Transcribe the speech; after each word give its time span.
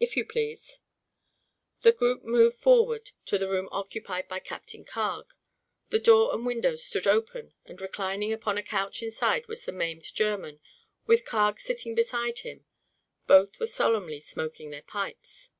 "If 0.00 0.16
you 0.16 0.24
please." 0.24 0.80
The 1.82 1.92
group 1.92 2.22
moved 2.24 2.56
forward 2.56 3.10
to 3.26 3.36
the 3.36 3.46
room 3.46 3.68
occupied 3.70 4.26
by 4.26 4.38
Captain 4.38 4.86
Carg. 4.86 5.26
The 5.90 5.98
door 5.98 6.32
and 6.32 6.46
windows 6.46 6.82
stood 6.82 7.06
open 7.06 7.52
and 7.66 7.78
reclining 7.78 8.32
upon 8.32 8.56
a 8.56 8.62
couch 8.62 9.02
inside 9.02 9.48
was 9.48 9.66
the 9.66 9.72
maimed 9.72 10.14
German, 10.14 10.60
with 11.04 11.26
Carg 11.26 11.60
sitting 11.60 11.94
beside 11.94 12.38
him. 12.38 12.64
Both 13.26 13.60
were 13.60 13.66
solemnly 13.66 14.20
smoking 14.20 14.70
their 14.70 14.80
pipes. 14.80 15.50